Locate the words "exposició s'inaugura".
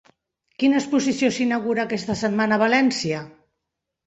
0.79-1.83